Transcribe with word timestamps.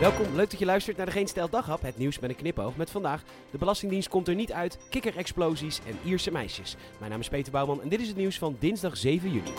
Welkom, 0.00 0.34
leuk 0.34 0.50
dat 0.50 0.58
je 0.58 0.64
luistert 0.64 0.96
naar 0.96 1.06
de 1.06 1.12
Geen 1.12 1.28
Daghap, 1.50 1.82
het 1.82 1.96
nieuws 1.96 2.18
met 2.18 2.30
een 2.30 2.36
knipoog. 2.36 2.76
Met 2.76 2.90
vandaag, 2.90 3.22
de 3.50 3.58
Belastingdienst 3.58 4.08
komt 4.08 4.28
er 4.28 4.34
niet 4.34 4.52
uit, 4.52 4.78
kikkerexplosies 4.90 5.80
en 5.86 5.98
Ierse 6.04 6.30
meisjes. 6.30 6.76
Mijn 6.98 7.10
naam 7.10 7.20
is 7.20 7.28
Peter 7.28 7.52
Bouwman 7.52 7.82
en 7.82 7.88
dit 7.88 8.00
is 8.00 8.08
het 8.08 8.16
nieuws 8.16 8.38
van 8.38 8.56
dinsdag 8.58 8.96
7 8.96 9.30
juni. 9.30 9.50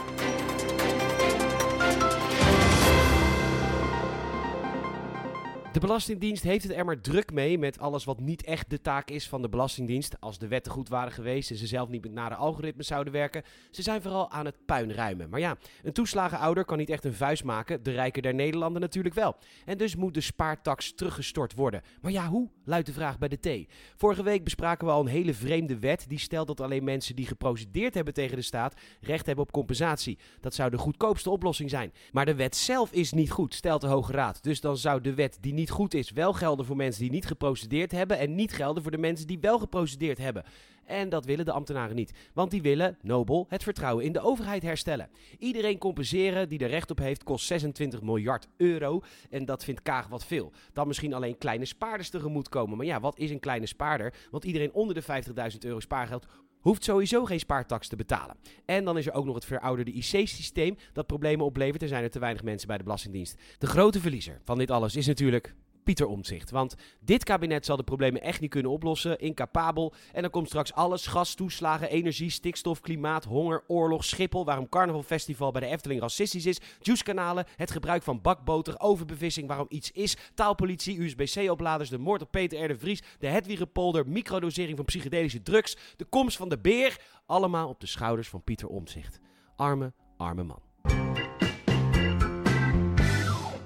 De 5.71 5.79
Belastingdienst 5.79 6.43
heeft 6.43 6.63
het 6.63 6.73
er 6.73 6.85
maar 6.85 7.01
druk 7.01 7.33
mee 7.33 7.57
met 7.57 7.79
alles 7.79 8.03
wat 8.03 8.19
niet 8.19 8.43
echt 8.43 8.69
de 8.69 8.81
taak 8.81 9.09
is 9.09 9.27
van 9.27 9.41
de 9.41 9.49
Belastingdienst. 9.49 10.19
Als 10.19 10.39
de 10.39 10.47
wetten 10.47 10.71
goed 10.71 10.89
waren 10.89 11.11
geweest 11.11 11.51
en 11.51 11.57
ze 11.57 11.67
zelf 11.67 11.89
niet 11.89 12.01
met 12.01 12.11
nare 12.11 12.35
algoritmes 12.35 12.87
zouden 12.87 13.13
werken. 13.13 13.43
Ze 13.69 13.81
zijn 13.81 14.01
vooral 14.01 14.31
aan 14.31 14.45
het 14.45 14.65
puin 14.65 14.93
ruimen. 14.93 15.29
Maar 15.29 15.39
ja, 15.39 15.57
een 15.83 15.93
toeslagenouder 15.93 16.65
kan 16.65 16.77
niet 16.77 16.89
echt 16.89 17.05
een 17.05 17.13
vuist 17.13 17.43
maken, 17.43 17.83
de 17.83 17.91
rijken 17.91 18.21
der 18.21 18.33
Nederlanden 18.33 18.81
natuurlijk 18.81 19.15
wel. 19.15 19.37
En 19.65 19.77
dus 19.77 19.95
moet 19.95 20.13
de 20.13 20.21
spaartax 20.21 20.93
teruggestort 20.93 21.53
worden. 21.53 21.81
Maar 22.01 22.11
ja, 22.11 22.27
hoe? 22.27 22.49
Luidt 22.65 22.85
de 22.85 22.93
vraag 22.93 23.17
bij 23.17 23.27
de 23.27 23.65
T. 23.67 23.71
Vorige 23.95 24.23
week 24.23 24.43
bespraken 24.43 24.87
we 24.87 24.93
al 24.93 25.01
een 25.01 25.07
hele 25.07 25.33
vreemde 25.33 25.79
wet 25.79 26.05
die 26.07 26.19
stelt 26.19 26.47
dat 26.47 26.61
alleen 26.61 26.83
mensen 26.83 27.15
die 27.15 27.27
geprocedeerd 27.27 27.93
hebben 27.93 28.13
tegen 28.13 28.35
de 28.35 28.41
staat 28.41 28.73
recht 29.01 29.25
hebben 29.25 29.45
op 29.45 29.51
compensatie. 29.51 30.19
Dat 30.39 30.53
zou 30.53 30.69
de 30.69 30.77
goedkoopste 30.77 31.29
oplossing 31.29 31.69
zijn. 31.69 31.93
Maar 32.11 32.25
de 32.25 32.35
wet 32.35 32.55
zelf 32.55 32.91
is 32.91 33.11
niet 33.11 33.31
goed, 33.31 33.53
stelt 33.53 33.81
de 33.81 33.87
Hoge 33.87 34.11
Raad. 34.11 34.43
Dus 34.43 34.61
dan 34.61 34.77
zou 34.77 35.01
de 35.01 35.13
wet 35.13 35.37
die 35.41 35.53
niet 35.53 35.60
goed 35.69 35.93
is 35.93 36.11
wel 36.11 36.33
gelden 36.33 36.65
voor 36.65 36.75
mensen 36.75 37.01
die 37.01 37.11
niet 37.11 37.25
geprocedeerd 37.25 37.91
hebben 37.91 38.17
en 38.17 38.35
niet 38.35 38.53
gelden 38.53 38.81
voor 38.83 38.91
de 38.91 38.97
mensen 38.97 39.27
die 39.27 39.39
wel 39.39 39.59
geprocedeerd 39.59 40.17
hebben. 40.17 40.43
En 40.85 41.09
dat 41.09 41.25
willen 41.25 41.45
de 41.45 41.51
ambtenaren 41.51 41.95
niet, 41.95 42.13
want 42.33 42.51
die 42.51 42.61
willen, 42.61 42.97
nobel, 43.01 43.45
het 43.49 43.63
vertrouwen 43.63 44.05
in 44.05 44.11
de 44.11 44.19
overheid 44.19 44.63
herstellen. 44.63 45.09
Iedereen 45.39 45.77
compenseren 45.77 46.49
die 46.49 46.59
er 46.59 46.69
recht 46.69 46.91
op 46.91 46.97
heeft 46.97 47.23
kost 47.23 47.45
26 47.45 48.01
miljard 48.01 48.47
euro 48.57 49.01
en 49.29 49.45
dat 49.45 49.63
vindt 49.63 49.81
Kaag 49.81 50.07
wat 50.07 50.25
veel. 50.25 50.51
Dan 50.73 50.87
misschien 50.87 51.13
alleen 51.13 51.37
kleine 51.37 51.65
spaarders 51.65 52.09
tegemoet 52.09 52.49
komen. 52.49 52.77
Maar 52.77 52.85
ja, 52.85 52.99
wat 52.99 53.17
is 53.17 53.31
een 53.31 53.39
kleine 53.39 53.65
spaarder? 53.65 54.13
Want 54.31 54.43
iedereen 54.43 54.73
onder 54.73 54.95
de 54.95 55.23
50.000 55.51 55.57
euro 55.59 55.79
spaargeld 55.79 56.25
hoeft 56.61 56.83
sowieso 56.83 57.25
geen 57.25 57.39
spaartax 57.39 57.87
te 57.87 57.95
betalen. 57.95 58.35
En 58.65 58.85
dan 58.85 58.97
is 58.97 59.07
er 59.07 59.13
ook 59.13 59.25
nog 59.25 59.35
het 59.35 59.45
verouderde 59.45 59.91
IC-systeem 59.91 60.77
dat 60.93 61.07
problemen 61.07 61.45
oplevert. 61.45 61.81
Er 61.81 61.87
zijn 61.87 62.03
er 62.03 62.09
te 62.09 62.19
weinig 62.19 62.43
mensen 62.43 62.67
bij 62.67 62.77
de 62.77 62.83
Belastingdienst. 62.83 63.41
De 63.57 63.67
grote 63.67 63.99
verliezer 63.99 64.39
van 64.43 64.57
dit 64.57 64.71
alles 64.71 64.95
is 64.95 65.07
natuurlijk 65.07 65.55
Pieter 65.83 66.07
Omtzigt. 66.07 66.51
Want 66.51 66.75
dit 66.99 67.23
kabinet 67.23 67.65
zal 67.65 67.77
de 67.77 67.83
problemen 67.83 68.21
echt 68.21 68.41
niet 68.41 68.49
kunnen 68.49 68.71
oplossen, 68.71 69.19
incapabel. 69.19 69.93
En 70.11 70.21
dan 70.21 70.31
komt 70.31 70.47
straks 70.47 70.73
alles, 70.73 71.07
gas, 71.07 71.33
toeslagen, 71.33 71.89
energie, 71.89 72.29
stikstof, 72.29 72.79
klimaat, 72.79 73.23
honger, 73.23 73.63
oorlog, 73.67 74.03
Schiphol, 74.05 74.45
waarom 74.45 74.69
carnavalfestival 74.69 75.51
bij 75.51 75.61
de 75.61 75.67
Efteling 75.67 76.01
racistisch 76.01 76.45
is, 76.45 76.59
juicekanalen, 76.79 77.45
het 77.55 77.71
gebruik 77.71 78.03
van 78.03 78.21
bakboter, 78.21 78.79
overbevissing, 78.79 79.47
waarom 79.47 79.65
iets 79.69 79.91
is, 79.91 80.17
taalpolitie, 80.33 81.01
USB-C-opladers, 81.01 81.89
de 81.89 81.97
moord 81.97 82.21
op 82.21 82.31
Peter 82.31 82.63
R. 82.63 82.67
de 82.67 82.77
Vries, 82.77 83.01
de 83.19 84.03
microdosering 84.05 84.77
van 84.77 84.85
psychedelische 84.85 85.41
drugs, 85.41 85.77
de 85.97 86.05
komst 86.05 86.37
van 86.37 86.49
de 86.49 86.59
beer, 86.59 86.99
allemaal 87.25 87.69
op 87.69 87.79
de 87.79 87.87
schouders 87.87 88.29
van 88.29 88.43
Pieter 88.43 88.67
Omtzigt. 88.67 89.19
Arme, 89.55 89.93
arme 90.17 90.43
man. 90.43 90.70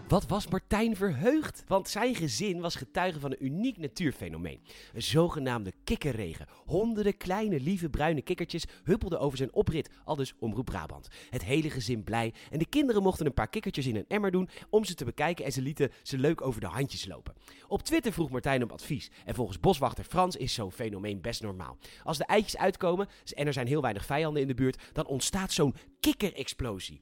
Wat 0.07 0.27
was 0.27 0.47
Martijn 0.47 0.95
verheugd? 0.95 1.63
Want 1.67 1.89
zijn 1.89 2.15
gezin 2.15 2.59
was 2.59 2.75
getuige 2.75 3.19
van 3.19 3.31
een 3.31 3.45
uniek 3.45 3.77
natuurfenomeen. 3.77 4.61
Een 4.93 5.01
zogenaamde 5.01 5.73
kikkerregen. 5.83 6.47
Honderden 6.65 7.17
kleine, 7.17 7.59
lieve 7.59 7.89
bruine 7.89 8.21
kikkertjes 8.21 8.65
huppelden 8.83 9.19
over 9.19 9.37
zijn 9.37 9.53
oprit, 9.53 9.89
al 10.03 10.15
dus 10.15 10.33
Omroep 10.39 10.65
Brabant. 10.65 11.07
Het 11.29 11.43
hele 11.43 11.69
gezin 11.69 12.03
blij 12.03 12.33
en 12.51 12.59
de 12.59 12.65
kinderen 12.65 13.03
mochten 13.03 13.25
een 13.25 13.33
paar 13.33 13.47
kikkertjes 13.47 13.87
in 13.87 13.95
een 13.95 14.05
emmer 14.07 14.31
doen 14.31 14.49
om 14.69 14.85
ze 14.85 14.95
te 14.95 15.05
bekijken 15.05 15.45
en 15.45 15.51
ze 15.51 15.61
lieten 15.61 15.91
ze 16.03 16.17
leuk 16.17 16.41
over 16.41 16.61
de 16.61 16.67
handjes 16.67 17.05
lopen. 17.05 17.33
Op 17.67 17.83
Twitter 17.83 18.13
vroeg 18.13 18.29
Martijn 18.29 18.63
om 18.63 18.71
advies 18.71 19.11
en 19.25 19.35
volgens 19.35 19.59
boswachter 19.59 20.03
Frans 20.03 20.35
is 20.35 20.53
zo'n 20.53 20.71
fenomeen 20.71 21.21
best 21.21 21.41
normaal. 21.41 21.77
Als 22.03 22.17
de 22.17 22.25
eitjes 22.25 22.57
uitkomen 22.57 23.07
en 23.33 23.47
er 23.47 23.53
zijn 23.53 23.67
heel 23.67 23.81
weinig 23.81 24.05
vijanden 24.05 24.41
in 24.41 24.47
de 24.47 24.53
buurt, 24.53 24.83
dan 24.93 25.07
ontstaat 25.07 25.51
zo'n 25.51 25.75
kikkerexplosie. 25.99 26.99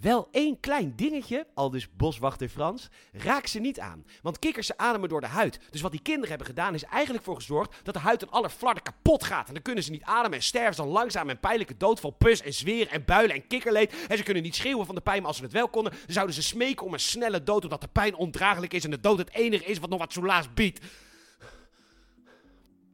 Wel 0.00 0.28
één 0.30 0.60
klein 0.60 0.92
dingetje, 0.96 1.46
al 1.54 1.70
dus 1.70 1.96
boswachter 1.96 2.48
Frans, 2.48 2.88
raak 3.12 3.46
ze 3.46 3.58
niet 3.58 3.80
aan. 3.80 4.04
Want 4.22 4.38
kikkers 4.38 4.76
ademen 4.76 5.08
door 5.08 5.20
de 5.20 5.26
huid. 5.26 5.58
Dus 5.70 5.80
wat 5.80 5.90
die 5.90 6.02
kinderen 6.02 6.28
hebben 6.28 6.46
gedaan 6.46 6.74
is 6.74 6.84
eigenlijk 6.84 7.24
voor 7.24 7.34
gezorgd 7.34 7.80
dat 7.82 7.94
de 7.94 8.00
huid 8.00 8.22
aan 8.22 8.30
alle 8.30 8.50
flarden 8.50 8.82
kapot 8.82 9.24
gaat. 9.24 9.48
En 9.48 9.54
dan 9.54 9.62
kunnen 9.62 9.84
ze 9.84 9.90
niet 9.90 10.02
ademen 10.02 10.38
en 10.38 10.44
sterven 10.44 10.74
ze 10.74 10.80
dan 10.80 10.90
langzaam 10.90 11.28
en 11.28 11.40
pijnlijke 11.40 11.76
dood 11.76 12.00
van 12.00 12.16
pus 12.18 12.42
en 12.42 12.54
zweer 12.54 12.88
en 12.88 13.04
builen 13.04 13.34
en 13.34 13.46
kikkerleed. 13.46 13.94
En 14.08 14.16
ze 14.16 14.22
kunnen 14.22 14.42
niet 14.42 14.56
schreeuwen 14.56 14.86
van 14.86 14.94
de 14.94 15.00
pijn, 15.00 15.18
maar 15.18 15.26
als 15.26 15.36
ze 15.36 15.42
het 15.42 15.52
wel 15.52 15.68
konden, 15.68 15.92
dan 15.92 16.14
zouden 16.14 16.34
ze 16.34 16.42
smeken 16.42 16.86
om 16.86 16.92
een 16.92 17.00
snelle 17.00 17.42
dood. 17.42 17.64
Omdat 17.64 17.80
de 17.80 17.88
pijn 17.88 18.14
ondraaglijk 18.14 18.72
is 18.74 18.84
en 18.84 18.90
de 18.90 19.00
dood 19.00 19.18
het 19.18 19.34
enige 19.34 19.64
is 19.64 19.78
wat 19.78 19.90
nog 19.90 19.98
wat 19.98 20.12
soelaas 20.12 20.54
biedt. 20.54 20.84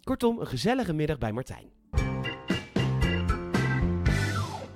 Kortom, 0.02 0.40
een 0.40 0.46
gezellige 0.46 0.92
middag 0.92 1.18
bij 1.18 1.32
Martijn. 1.32 1.75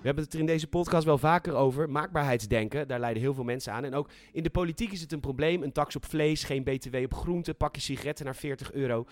We 0.00 0.06
hebben 0.06 0.25
het 0.25 0.33
er 0.33 0.41
in 0.41 0.47
deze 0.47 0.66
podcast 0.66 1.05
wel 1.05 1.19
vaker 1.19 1.55
over. 1.55 1.91
Maakbaarheidsdenken, 1.91 2.88
daar 2.88 3.00
leiden 3.00 3.22
heel 3.22 3.34
veel 3.34 3.44
mensen 3.44 3.72
aan. 3.72 3.84
En 3.84 3.94
ook 3.94 4.11
in 4.33 4.43
de 4.43 4.50
politiek 4.50 4.93
is 4.93 5.00
het 5.00 5.12
een 5.12 5.21
probleem. 5.21 5.62
Een 5.62 5.72
tax 5.72 5.97
op 5.97 6.05
vlees, 6.05 6.44
geen 6.44 6.62
btw 6.62 6.97
op 6.97 7.15
groenten, 7.15 7.56
pakje 7.56 7.81
sigaretten 7.81 8.25
naar 8.25 8.37
40 8.37 8.72
euro. 8.72 9.06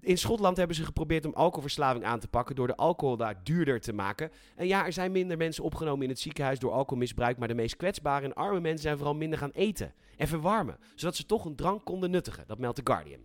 In 0.00 0.18
Schotland 0.18 0.56
hebben 0.56 0.76
ze 0.76 0.84
geprobeerd 0.84 1.26
om 1.26 1.32
alcoholverslaving 1.34 2.04
aan 2.04 2.18
te 2.18 2.28
pakken 2.28 2.54
door 2.54 2.66
de 2.66 2.76
alcohol 2.76 3.16
daar 3.16 3.40
duurder 3.42 3.80
te 3.80 3.92
maken. 3.92 4.30
En 4.56 4.66
ja, 4.66 4.86
er 4.86 4.92
zijn 4.92 5.12
minder 5.12 5.36
mensen 5.36 5.64
opgenomen 5.64 6.02
in 6.02 6.08
het 6.08 6.20
ziekenhuis 6.20 6.58
door 6.58 6.72
alcoholmisbruik, 6.72 7.38
maar 7.38 7.48
de 7.48 7.54
meest 7.54 7.76
kwetsbare 7.76 8.24
en 8.24 8.34
arme 8.34 8.60
mensen 8.60 8.82
zijn 8.82 8.96
vooral 8.96 9.14
minder 9.14 9.38
gaan 9.38 9.50
eten 9.50 9.94
en 10.16 10.28
verwarmen, 10.28 10.78
zodat 10.94 11.16
ze 11.16 11.26
toch 11.26 11.44
een 11.44 11.56
drank 11.56 11.84
konden 11.84 12.10
nuttigen. 12.10 12.44
Dat 12.46 12.58
meldt 12.58 12.76
The 12.76 12.92
Guardian. 12.92 13.20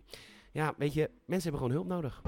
Ja, 0.52 0.74
weet 0.76 0.94
je, 0.94 1.10
mensen 1.24 1.50
hebben 1.50 1.70
gewoon 1.70 1.86
hulp 1.86 2.02
nodig. 2.02 2.22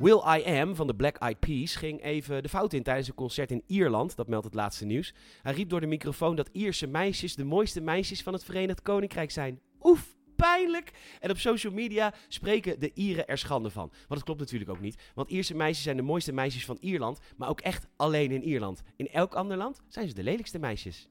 Will 0.00 0.22
I 0.26 0.44
Am 0.60 0.74
van 0.76 0.86
de 0.86 0.94
Black 0.94 1.16
Eyed 1.16 1.38
Peas 1.38 1.76
ging 1.76 2.02
even 2.02 2.42
de 2.42 2.48
fout 2.48 2.72
in 2.72 2.82
tijdens 2.82 3.08
een 3.08 3.14
concert 3.14 3.50
in 3.50 3.62
Ierland. 3.66 4.16
Dat 4.16 4.28
meldt 4.28 4.44
het 4.44 4.54
laatste 4.54 4.84
nieuws. 4.84 5.14
Hij 5.42 5.52
riep 5.52 5.68
door 5.68 5.80
de 5.80 5.86
microfoon 5.86 6.36
dat 6.36 6.48
Ierse 6.52 6.86
meisjes 6.86 7.34
de 7.34 7.44
mooiste 7.44 7.80
meisjes 7.80 8.22
van 8.22 8.32
het 8.32 8.44
Verenigd 8.44 8.82
Koninkrijk 8.82 9.30
zijn. 9.30 9.60
Oef, 9.82 10.16
pijnlijk. 10.36 10.92
En 11.20 11.30
op 11.30 11.38
social 11.38 11.72
media 11.72 12.14
spreken 12.28 12.80
de 12.80 12.90
Ieren 12.94 13.26
er 13.26 13.38
schande 13.38 13.70
van. 13.70 13.88
Want 13.88 14.08
dat 14.08 14.24
klopt 14.24 14.40
natuurlijk 14.40 14.70
ook 14.70 14.80
niet. 14.80 15.02
Want 15.14 15.30
Ierse 15.30 15.54
meisjes 15.54 15.84
zijn 15.84 15.96
de 15.96 16.02
mooiste 16.02 16.32
meisjes 16.32 16.64
van 16.64 16.76
Ierland. 16.80 17.18
Maar 17.36 17.48
ook 17.48 17.60
echt 17.60 17.86
alleen 17.96 18.30
in 18.30 18.42
Ierland. 18.42 18.82
In 18.96 19.08
elk 19.08 19.34
ander 19.34 19.56
land 19.56 19.80
zijn 19.88 20.08
ze 20.08 20.14
de 20.14 20.22
lelijkste 20.22 20.58
meisjes. 20.58 21.08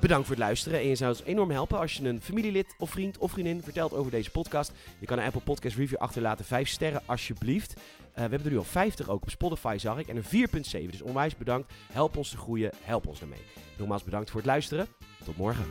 Bedankt 0.00 0.26
voor 0.26 0.36
het 0.36 0.44
luisteren 0.44 0.80
en 0.80 0.86
je 0.86 0.94
zou 0.94 1.10
ons 1.10 1.22
enorm 1.24 1.50
helpen 1.50 1.78
als 1.78 1.94
je 1.94 2.08
een 2.08 2.22
familielid 2.22 2.74
of 2.78 2.90
vriend 2.90 3.18
of 3.18 3.30
vriendin 3.30 3.62
vertelt 3.62 3.92
over 3.94 4.10
deze 4.10 4.30
podcast. 4.30 4.72
Je 4.98 5.06
kan 5.06 5.18
een 5.18 5.24
Apple 5.24 5.40
Podcast 5.40 5.76
Review 5.76 5.98
achterlaten, 5.98 6.44
5 6.44 6.68
sterren 6.68 7.02
alsjeblieft. 7.06 7.74
Uh, 7.76 7.82
we 8.14 8.20
hebben 8.20 8.44
er 8.44 8.50
nu 8.50 8.58
al 8.58 8.64
50 8.64 9.08
ook 9.08 9.22
op 9.22 9.30
Spotify 9.30 9.76
zag 9.78 9.98
ik 9.98 10.08
en 10.08 10.16
een 10.16 10.48
4.7, 10.84 10.90
dus 10.90 11.02
onwijs 11.02 11.36
bedankt. 11.36 11.72
Help 11.92 12.16
ons 12.16 12.30
te 12.30 12.36
groeien, 12.36 12.70
help 12.82 13.06
ons 13.06 13.18
daarmee. 13.18 13.42
Nogmaals 13.76 14.04
bedankt 14.04 14.30
voor 14.30 14.40
het 14.40 14.48
luisteren. 14.48 14.86
Tot 15.24 15.36
morgen. 15.36 15.66